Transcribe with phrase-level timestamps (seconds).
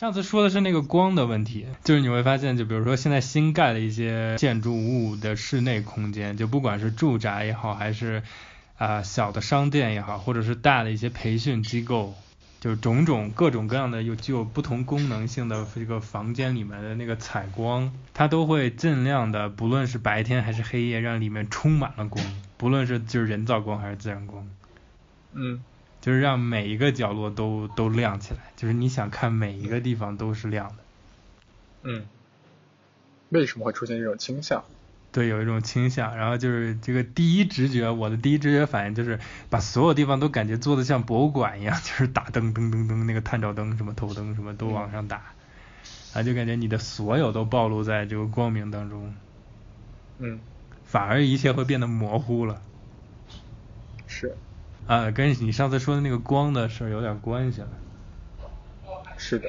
[0.00, 8.22] 上次说的是那个光的问题，就是你会发现，就比如说现在新盖的一些建筑物的室内空间，就不管是住宅也好，还是
[8.78, 12.14] 啊、小的商店也好，或者是大的一些培训机构，
[12.60, 22.24] 就是种种各种各样的有具有不同功能性的这个房间里面的那个采光，它都会尽量的，不论是白天还是黑夜，让里面充满了光，
[22.56, 24.48] 不论是就是人造光还是自然光。
[25.34, 25.62] 嗯
[26.00, 30.76] 就是让每一个角落都都亮起来，就是你想看每一个地方都是亮的。
[31.82, 32.06] 嗯，
[33.28, 34.64] 为什么会出现这种倾向？
[35.12, 39.18] 对，有一种倾向，然后就是这个第一直觉，我的第一直觉反应就是
[39.48, 45.32] 把所有地方都感觉做的像博物馆一样， 就是打灯灯灯灯，那个探照灯什么头灯什么都往上打，
[46.14, 49.12] 啊，就感觉你的所有都暴露在这个光明当中，
[50.18, 50.38] 嗯，
[50.84, 52.62] 反而一切会变得模糊了。
[54.06, 54.36] 是
[54.90, 57.68] 啊，跟你上次说的那个光的事儿有点关系了。
[59.16, 59.48] 是的。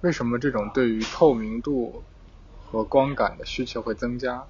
[0.00, 2.02] 为什么这种对于透明度
[2.64, 4.46] 和光感的需求会增加？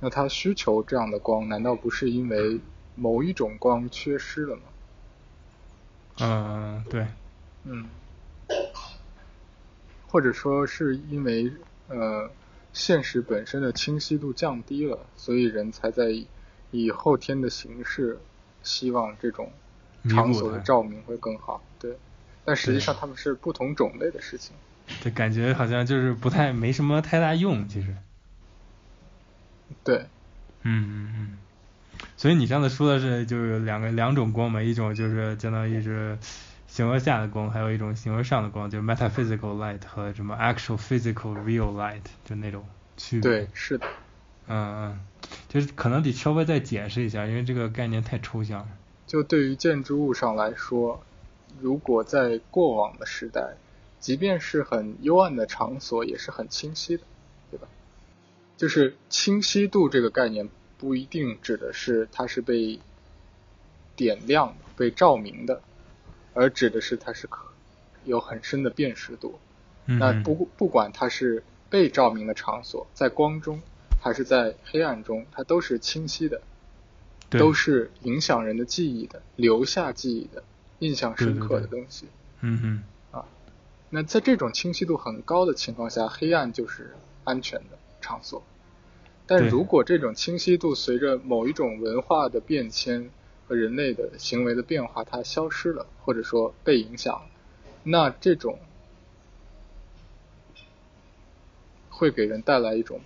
[0.00, 2.58] 那它需求这样的光，难道不是因为
[2.96, 4.62] 某一种光缺失了吗？
[6.20, 7.06] 嗯，对，
[7.62, 7.88] 嗯，
[10.08, 11.52] 或者说是因为
[11.86, 12.28] 呃
[12.72, 16.12] 现实本身的清晰度降低了，所以人才在
[16.70, 18.18] 以以后天的形式
[18.62, 19.50] 希望这种
[20.08, 21.62] 场所的照明会更好。
[21.78, 21.96] 对，
[22.44, 24.54] 但实际上它们是不同种类的事情。
[25.00, 27.94] 这感觉好像就是不太没什么太大用，其实。
[29.84, 30.06] 对，
[30.62, 31.38] 嗯嗯嗯。
[32.16, 36.18] 所以你上次说的是就是两个两种光嘛，一种就是相当于是
[36.66, 42.66] 形而下的光，还有一种形而上的光，就是 metaphysical light 和什么 actual physical real light 就那种
[42.96, 43.30] 区别。
[43.30, 43.86] 对，是的，
[44.48, 45.00] 嗯嗯，
[45.48, 48.68] 就是可能得稍微再解释一下，因为这个概念太抽象了。
[49.06, 51.02] 就对于建筑物上来说，
[51.60, 53.56] 如果在过往的时代，
[53.98, 57.02] 即便是很幽暗的场所，也是很清晰的，
[57.50, 57.66] 对吧？
[58.58, 62.78] 就是清晰度这个概念，不一定指的是它是被
[63.96, 65.62] 点亮的、被照明的，
[66.34, 67.46] 而指的是它是可
[68.04, 69.38] 有很深的辨识度。
[69.86, 73.62] 那不不管它是被照明的场所，在光中
[74.00, 76.40] 还是在黑暗中，它都是清晰的，
[77.30, 80.42] 都是影响人的记忆的，留下记忆的，
[80.78, 82.06] 印象深刻的东西。
[82.40, 83.24] 嗯嗯啊
[83.90, 86.94] 那在这种清晰度很高的情况下，黑暗就是
[87.24, 88.42] 安全的场所。
[89.26, 93.10] 但如果这种清晰度随着某一种文化的变迁
[93.46, 97.26] 和人类的行为的变化，它消失了，或者说被影响了，
[97.82, 98.58] 那这种
[101.90, 103.00] 会给人带来一种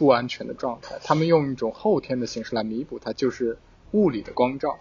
[0.00, 0.98] 不安全的状态。
[1.04, 3.58] 他们用一种后天的形式来弥补它，就是
[3.90, 4.78] 物理的光照。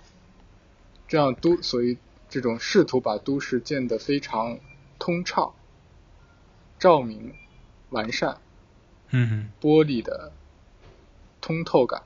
[1.09, 1.97] 这样都所以
[2.29, 4.59] 这种试图把都市建得非常
[4.97, 5.53] 通畅、
[6.79, 7.33] 照明、
[7.89, 8.37] 完善、
[9.09, 10.31] 嗯嗯玻璃的
[11.41, 12.03] 通透感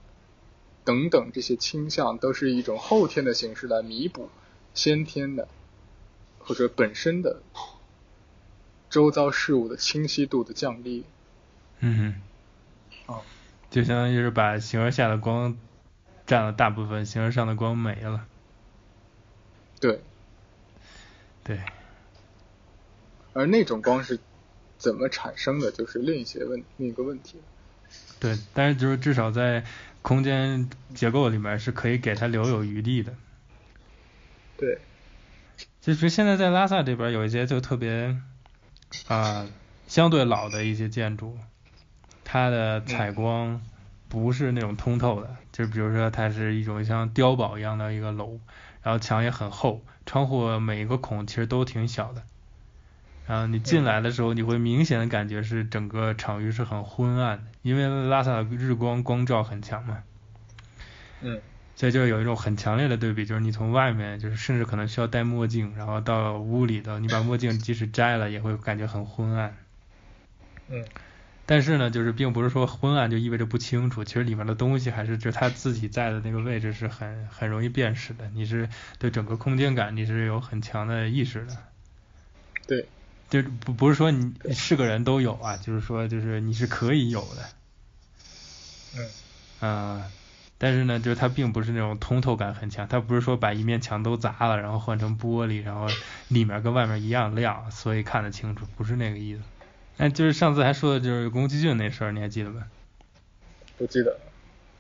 [0.84, 4.30] 等等这些倾向，都是一种后天的形式来弥补
[4.74, 5.48] 先天的
[6.40, 7.44] 或者本身的
[8.90, 11.04] 周遭事物的清晰度的降低。
[11.80, 12.22] 嗯嗯，
[13.06, 13.22] 哦，
[13.70, 15.58] 就相当于是把形而下的光
[16.26, 18.26] 占了大部分，形而上的光没了。
[19.80, 20.02] 对，
[21.44, 21.60] 对，
[23.34, 24.20] 而那种光是
[24.78, 27.42] 怎么产生的，就是另一些问另一个问题。
[28.20, 29.66] 对，但是就是至少在
[30.02, 33.14] 空间结构里面是可以给它留有余地的。
[34.56, 34.80] 对，
[35.82, 38.18] 就是现在在拉萨这边有一些就特别
[39.08, 39.46] 啊、
[39.88, 41.38] 相对老的一些建筑，
[42.24, 43.62] 它的采光
[44.10, 48.40] 不是那种通透的，就比如说它是一种像碉堡一样的一个楼，
[48.82, 52.24] 然后墙也很厚，窗户每一个孔其实都挺小的。
[53.26, 60.04] 然后你进来的时候，你会明显的感觉是整个场域是很昏暗的，因为拉萨的日光光照很强嘛。
[61.22, 61.40] 嗯，
[61.74, 69.56] 所以就有一种很强烈的对比，就是你从外面，就是甚至可能需要戴墨镜，然后到屋里头，你把墨镜即使摘了，也会感觉很昏暗。
[70.68, 70.84] 嗯，
[71.46, 81.58] 但是呢，就是并不是说昏暗就意味着不清楚，其实里面的东西还是就是它自己在的那个位置是很很容易辨识的，你是对整个空间感你是有很强的意识的。
[82.66, 82.86] 对，
[83.30, 87.46] 就不不是说你是个人都有啊，就是说就是你是可以有的。
[89.60, 90.12] 嗯，啊、
[90.58, 95.88] 但是呢，就是它并不是那种通透感很强，它不是说把一面墙都砸了，然后换成玻璃，然后
[96.30, 99.42] 里面跟外面一样亮，所以看得清楚，不是那个意思。
[99.98, 102.64] 哎，就是上次还说的就是宫崎骏那事儿，你还记得吗？
[103.78, 104.18] 不记得。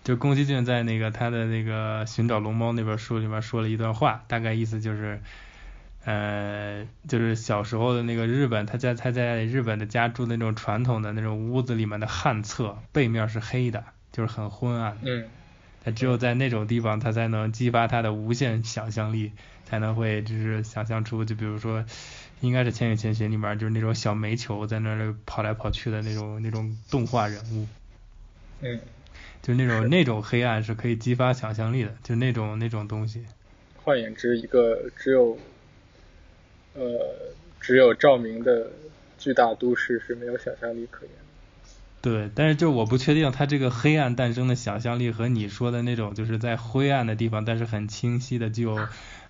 [0.03, 5.21] 就宫崎骏在那个他的那个《寻找龙猫》那本书里面说了一段话，大概意思就是，
[6.03, 14.97] 呃，就是小时候的那个日本，他在他在日本的家住那种传统的那种屋子里面的旱厕，背面是黑的，就是很昏暗。
[15.03, 15.25] 嗯。
[15.85, 19.33] 他只有在那种地方，他才能激发他的无限想象力，
[19.65, 21.83] 才能会就是想象出，就比如说，
[22.41, 27.67] 应该是《千与千寻》里面就是那种小煤球在那里跑来跑去的那种 那种动画人物。
[28.61, 28.79] 嗯。
[29.41, 33.25] 就那种那种黑暗是可以激发想象力的，就那种那种东西。
[33.83, 35.37] 换言之，一个只有
[36.75, 36.81] 呃
[37.59, 38.71] 只有照明的
[39.19, 41.32] 巨大都市是没有想象力可言的。
[42.03, 48.77] 对，但是就我不确定他这个黑暗诞生的想象力和你说的那种就是在灰暗的地方，但是很清晰的具有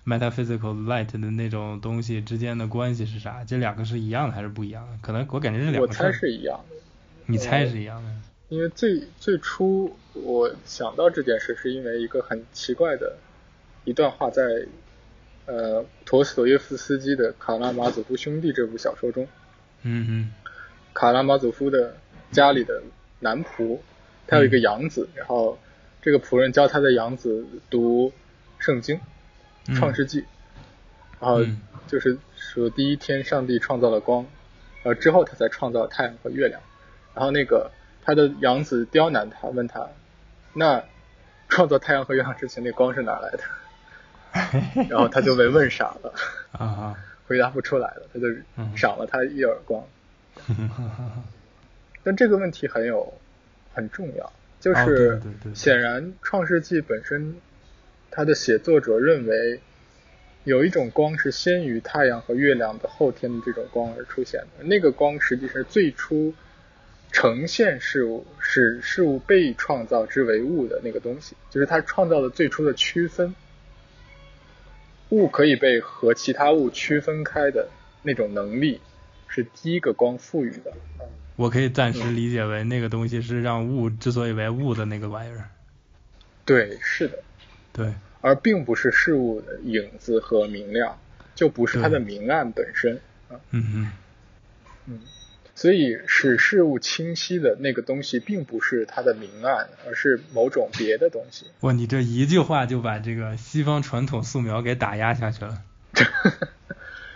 [0.04, 3.44] metaphysical light 的那种东西之间的关系是啥？
[3.44, 4.98] 这两个是一样的还是不一样的？
[5.00, 5.82] 可能我感觉这两个。
[5.82, 6.74] 我猜是一样的。
[7.26, 8.10] 你猜是一样的？
[8.48, 13.16] 因为最最初我想到这件事，是因为一个很奇怪的
[13.84, 14.42] 一段话，在
[15.46, 19.28] 呃陀思妥耶夫斯基的《卡拉马佐夫兄弟》这部小说中。
[19.82, 20.32] 嗯嗯。
[20.92, 21.98] 卡拉马佐夫的。
[22.34, 22.82] 家里的
[23.20, 23.78] 男仆，
[24.26, 25.58] 他有一个养子，然后
[26.02, 28.12] 这个仆人教他的养子读
[28.58, 29.00] 圣经
[29.76, 30.20] 《创世纪》，
[31.20, 31.42] 然后
[31.86, 34.26] 就是说第一天上帝创造了光，
[34.82, 36.60] 然后之后他才创造太阳和月亮，
[37.14, 37.70] 然后那个
[38.04, 39.88] 他的养子刁难他，问他，
[40.52, 40.84] 那
[41.48, 43.38] 创造太阳和月亮之前那光是哪来的？
[44.90, 46.12] 然后他就被问傻了，
[46.58, 46.94] 啊，
[47.28, 48.26] 回答不出来了，他就
[48.76, 49.82] 赏了他一耳光。
[52.04, 53.12] 但这个问题很有
[53.72, 55.20] 很重要，就是
[55.54, 57.34] 显然《创世纪》本身，
[58.10, 59.60] 它的写作者认为
[60.44, 66.34] 有一种光是先于太阳和月亮的后天的这种光而出现的，那个光实际上最初
[67.10, 73.34] 呈现事物、使事物被创造之为物的那个东西，就是它创造的最初的区分，
[75.08, 77.68] 物可以被和其他物区分开的
[78.02, 78.80] 那种能力，
[79.34, 80.72] 是第一个光赋予的。
[81.34, 85.50] 我可以暂时理解为那个东西是让物之所以为物的那个玩意儿。
[86.44, 87.18] 对，是的。
[87.72, 87.92] 对。
[88.20, 90.96] 而并不是事物的影子和明亮，
[91.34, 93.00] 就不是它的明暗本身。
[93.50, 93.92] 嗯嗯。
[94.86, 95.00] 嗯。
[95.56, 101.46] 所以使事物清晰的那个东西，并不是它的明暗，而是某种别的东西。
[101.60, 105.62] 哇，你这一句话就把这个西方传统素描给打压下去了。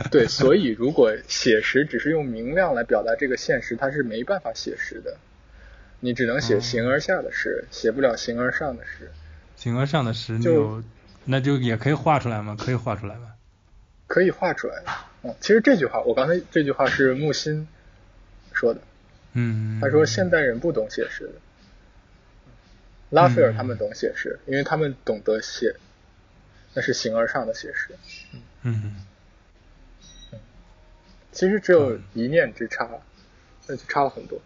[0.13, 5.17] 对，所以如果写实只是用明亮来表达这个现实，它是没办法写实的。
[6.01, 9.11] 你只能写形而下的实，写不了形而上的诗。
[9.57, 10.83] 形而上的诗，就
[11.25, 12.57] 那就也可以画出来吗？
[12.59, 13.33] 可以画出来吗？
[14.07, 14.83] 可以画出来。
[15.23, 17.67] 嗯，其实这句话，我刚才这句话是木心
[18.53, 18.81] 说的。
[19.33, 19.81] 嗯。
[19.81, 21.33] 他说现代人不懂写实的，
[23.11, 25.75] 拉斐尔他们懂写实，因为他们懂得写，
[26.75, 27.91] 那是形而上的写实。
[28.63, 28.95] 嗯。
[31.39, 32.91] 其实只有一念之差，
[33.69, 34.41] 那就差了很多。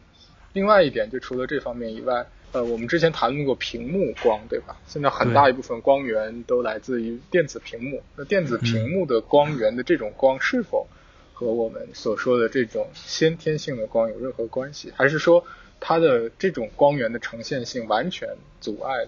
[0.52, 4.76] 另外一点，就除了这方面以外，呃，我们之前谈论过屏幕光，对吧？
[4.86, 8.02] 现在很大一部分光源都来自于电子屏幕。
[8.14, 10.86] 那电子屏幕的光源的这种光，是否
[11.32, 14.92] 和我们所说的这种先天性的光有任何关系？
[14.94, 15.46] 还是说
[15.80, 18.28] 它的这种光源的呈现性完全
[18.60, 19.06] 阻碍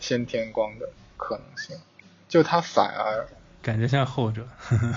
[0.00, 1.78] 先天光的可能性？
[2.28, 3.26] 就它反而
[3.62, 4.46] 感觉像后者。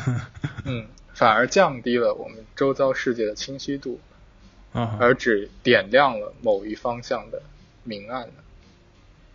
[0.65, 0.85] 嗯。
[1.13, 3.99] 反而降低了我们周遭世界的清晰度，
[4.73, 7.43] 啊而只点亮了某一方向的
[7.83, 8.33] 明暗呢？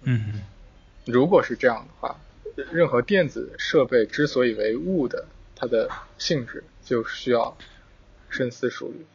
[0.02, 0.42] 嗯，
[1.06, 2.18] 如果是这样的话，
[2.72, 7.56] 任何电子设备之所以为物的，它的性质就需要
[8.28, 9.06] 深思熟虑，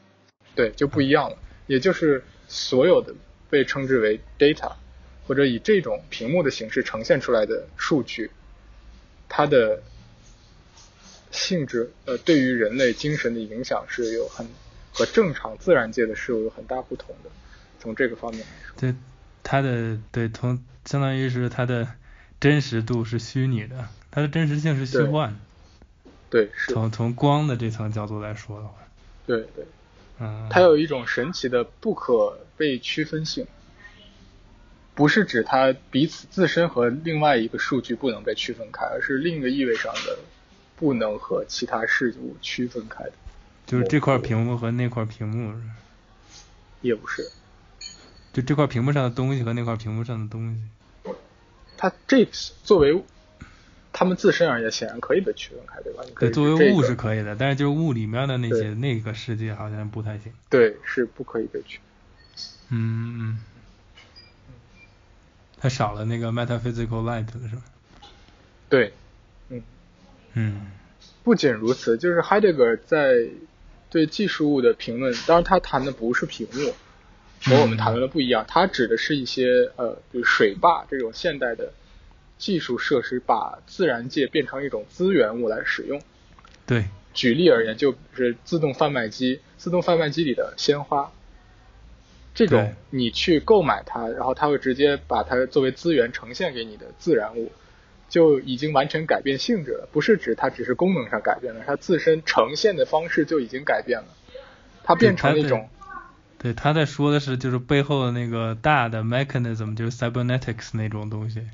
[0.56, 1.38] 对，就不一样了。
[1.68, 3.14] 也就是所有的
[3.50, 4.72] 被称之为 data，
[5.28, 8.32] 或者以这种屏幕的形式呈现出来的数据，
[9.28, 9.84] 它的。
[11.34, 14.48] 性质呃，对于人类精神的影响是有很
[14.94, 17.30] 和正常自然界的事物有很大不同的。
[17.80, 18.96] 从这个方面来说，对
[19.44, 21.88] 它的对从相当于是它的
[22.40, 25.38] 真实度是虚拟的，它的真实性是虚幻。
[26.30, 26.72] 对，是。
[26.72, 28.76] 从从光的这层角度来说的话。
[29.26, 29.66] 对对。
[30.20, 30.48] 嗯。
[30.50, 33.48] 它有一种神奇的不可被区分性，
[34.94, 40.20] 不是指它彼此自身和另外一个数据不能被区分开，而是另一个意味上的。
[40.84, 43.14] 不能和其他事物区分开的，
[43.66, 45.58] 就是这块屏幕和那块屏幕，
[46.82, 47.32] 也不是，
[48.34, 51.14] 就这块屏幕上的东西和那块屏幕上的东西，
[51.78, 52.26] 它这
[52.64, 53.02] 作为
[53.94, 56.04] 它们自身而言，显然可以被区分开，对吧？
[56.20, 60.34] 对，作为物是可以的，但是就是物里面的那些那个世界好像不太行。
[60.50, 61.80] 对，是不可以被区。
[62.68, 63.40] 嗯嗯，
[65.58, 67.62] 它少了那个 metaphysical light 了，是吧？
[68.68, 68.92] 对。
[70.34, 70.68] 嗯，
[71.24, 73.28] 不仅如此，就是海德格尔在
[73.90, 76.74] 对技术物的评论，当然他谈的不是屏幕，
[77.44, 81.74] 和我们谈论的不一样，他指的是一些呃，比如水坝这种现代的
[82.38, 86.02] 技术设施，把自然界变成一种资源物来使用。
[86.66, 91.12] 对，举例而言，就是自动贩卖机，自动贩卖机里的鲜花，
[92.34, 97.52] 这种你去购买它，然后它会直接把它作为资源呈现给你的自然物，
[98.14, 99.90] 就已经完全改变性质了。
[99.92, 104.06] 不是指它只是功能上改变了，它自身呈现的方式就已经改变了，
[104.84, 105.68] 它变成了一种
[106.38, 111.48] 对，他在说的是就是背后的那个大的 mechanism，就是 cybernetics 那种东西。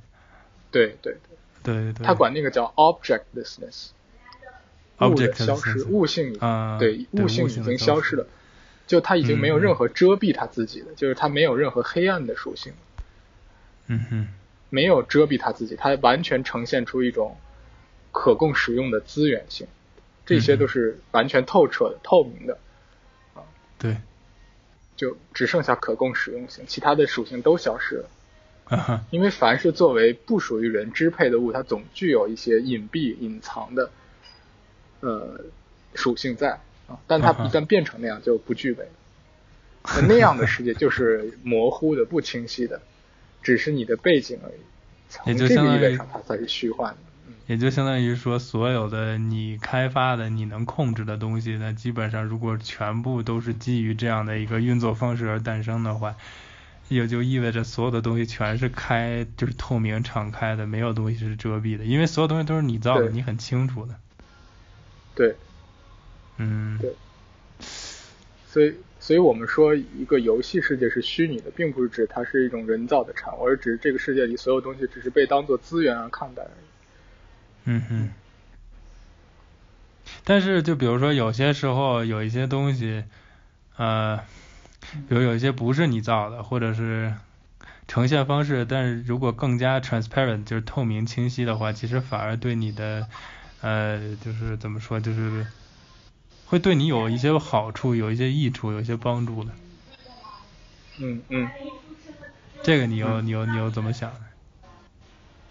[0.70, 1.16] 对对
[1.64, 2.06] 对，对对对。
[2.06, 3.92] 他管那个叫 objectlessness，
[5.00, 8.16] 物的 Objectlessness 消失，物性啊对对物性已经消失消失。
[8.18, 8.28] 了，
[8.86, 9.62] 就它已经没有嗯。
[9.62, 12.74] 任何遮蔽它自己的，就是它没有任何黑暗的属性，
[13.88, 14.28] 嗯哼，
[14.70, 17.38] 没有遮蔽他自己，他完全呈现出一种
[18.12, 19.68] 可供使用的资源性，
[20.26, 20.58] 这些嗯。
[20.60, 22.58] 都是完全透彻的、透明的，
[23.34, 23.44] 啊
[23.78, 23.98] 对，
[24.96, 29.06] 就只剩下可供使用性，其他的属性都消失了。
[29.10, 33.90] 因为凡是作为不属于人支配的物，它总具有一些隐蔽、隐藏的
[35.00, 35.46] 呃
[35.96, 36.60] 属性在。
[36.88, 38.88] 啊，但它一旦变成那样就不具备
[40.08, 42.82] 那样的世界就是模糊的、不清晰的，
[43.42, 44.62] 只是你的背景而已。
[45.26, 47.00] 也就相当于它才是虚幻的。
[47.28, 56.16] 嗯，也就相当于说，所有的你开发的、你能控制的东西，那基本上如果全部都是基于这样的一个运作方式而诞生的话，
[56.90, 63.96] 也就意味着所有的东西全是开，就是透明敞开的，没有东西是遮蔽的，因为所有东西都是你造的，你很清楚的。
[65.16, 65.36] 对，
[66.38, 66.94] 嗯，对
[68.48, 76.46] 所以，所以我们说一个游戏世界是虚拟的，并不是指它是一种人造的产物，而是指这个世界里所有东西只是被当做资源而看待。
[77.64, 78.10] 嗯哼。
[80.24, 83.04] 但是就比如说有些时候有一些东西，
[83.78, 84.18] 呃，
[85.08, 87.14] 比如有一些不是你造的，或者是
[87.88, 93.08] 呈现方式，但是如果更加 transparent 就是透明清晰的话，其实反而对你的
[93.62, 95.46] 呃就是怎么说，就是
[96.50, 99.52] 会对你有一些好处，有一些益处，有一些帮助的。
[100.98, 101.50] 嗯嗯，
[102.64, 104.20] 这个你有你有你有怎么想的？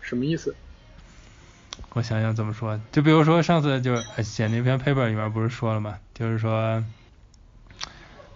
[0.00, 0.54] 什么意思？
[1.94, 6.84] 我想想怎么说，就比如说上次就是呃写那篇 paper 里面不是说了嘛，就是说，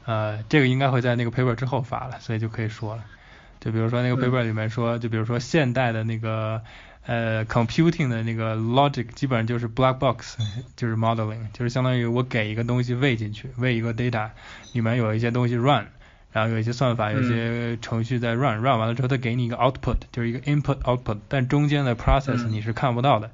[0.04, 3.04] 呃，这个应该会在那个 paper 之后发了，所以就可以说了。
[3.60, 6.62] 就比如说那个嗯 paper 里面说，就比如说现代的那个
[7.04, 10.38] 呃 computing 的那个 logic 基本上就是 black box，
[10.76, 14.30] 就是 modeling，就是相当于我给一个东西喂进去，喂一个 data，
[14.72, 15.86] 里面有一些东西 run，
[16.32, 22.52] 然后有一些算法，有一些程序在 run，run 完了之后它给你一个 output，就是一个 input output，但中间的 process 嗯。
[22.52, 23.30] 你是看不到的。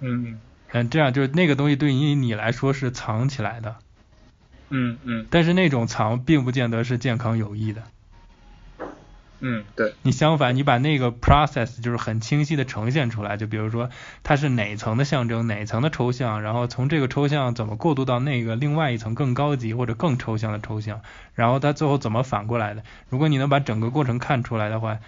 [0.00, 0.38] 嗯。
[0.74, 3.76] 嗯，这样就是那个东西对于你来说是藏起来的，
[4.70, 5.26] 嗯嗯。
[5.30, 7.82] 但是那种藏并不见得是健康有益的。
[9.44, 13.90] 嗯，对，你相反，你把那个 process 就是很清晰的呈现出来，就比如说
[14.22, 21.00] 它是哪层的象征，哪层的抽象，然后从这个抽象怎么过渡到那个另外一层更高级或者更抽象的抽象，
[21.34, 22.84] 然后它最后怎么反过来的。
[23.08, 24.98] 如果你能把整个过程看出来的话，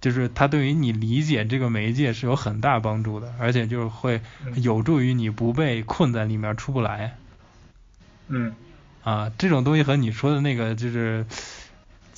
[0.00, 4.20] 就是它对于你理解这个媒介是有很大帮助的，而且就是会
[4.56, 7.16] 有助于你不被困在里面出不来。
[8.26, 8.52] 嗯
[9.04, 11.24] 啊，这种东西和你说的那个就是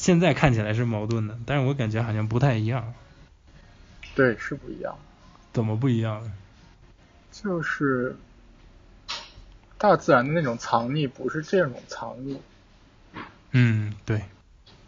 [0.00, 2.95] 现在看起来是矛盾的，但是我感觉好像不太一样。
[4.14, 4.99] 对，是不一样。
[5.52, 6.33] 怎么不一样呢？
[7.30, 8.16] 就是
[9.76, 12.38] 大自然的那种藏匿，不是这种藏匿，
[13.50, 14.25] 嗯，对，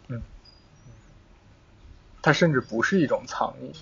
[0.07, 0.19] 嗯
[2.23, 3.75] 它甚至不是一种藏匿，